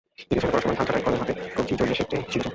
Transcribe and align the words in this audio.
দ্বিতীয় 0.17 0.39
শ্রেণিতে 0.39 0.47
পড়ার 0.47 0.63
সময় 0.63 0.75
ধান 0.77 0.85
ছাঁটাই 0.87 1.03
কলে 1.05 1.17
হাতের 1.19 1.37
কবজি 1.55 1.73
জড়িয়ে 1.79 1.97
সেটি 1.99 2.15
ছিঁড়ে 2.31 2.43
যায়। 2.43 2.49